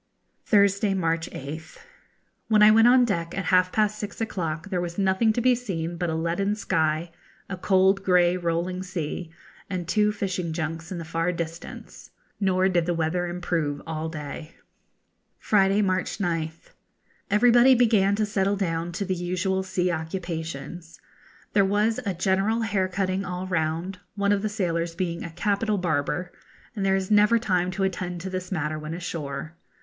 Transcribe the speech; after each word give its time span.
Thursday, 0.45 0.95
March 0.95 1.29
8th. 1.29 1.77
When 2.47 2.63
I 2.63 2.71
went 2.71 2.87
on 2.87 3.05
deck 3.05 3.37
at 3.37 3.45
half 3.53 3.71
past 3.71 3.99
six 3.99 4.19
o'clock 4.19 4.69
there 4.71 4.81
was 4.81 4.97
nothing 4.97 5.31
to 5.33 5.41
be 5.41 5.53
seen 5.53 5.95
but 5.95 6.09
a 6.09 6.15
leaden 6.15 6.55
sky, 6.55 7.11
a 7.47 7.55
cold 7.55 8.03
grey 8.03 8.35
rolling 8.35 8.81
sea, 8.81 9.29
and 9.69 9.87
two 9.87 10.11
fishing 10.11 10.53
junks 10.53 10.91
in 10.91 10.97
the 10.97 11.05
far 11.05 11.31
distance, 11.31 12.09
nor 12.39 12.67
did 12.67 12.87
the 12.87 12.95
weather 12.95 13.27
improve 13.27 13.79
all 13.85 14.09
day. 14.09 14.55
Friday, 15.37 15.83
March 15.83 16.17
9th. 16.17 16.71
Everybody 17.29 17.75
began 17.75 18.15
to 18.15 18.25
settle 18.25 18.55
down 18.55 18.91
to 18.93 19.05
the 19.05 19.13
usual 19.13 19.61
sea 19.61 19.91
occupations. 19.91 20.99
There 21.53 21.63
was 21.63 21.99
a 22.07 22.15
general 22.15 22.61
hair 22.61 22.87
cutting 22.87 23.23
all 23.23 23.45
round, 23.45 23.99
one 24.15 24.31
of 24.31 24.41
the 24.41 24.49
sailors 24.49 24.95
being 24.95 25.23
a 25.23 25.29
capital 25.29 25.77
barber, 25.77 26.31
and 26.75 26.83
there 26.83 26.95
is 26.95 27.11
never 27.11 27.37
time 27.37 27.69
to 27.69 27.83
attend 27.83 28.19
to 28.21 28.31
this 28.31 28.51
matter 28.51 28.79
when 28.79 28.95
ashore. 28.95 29.53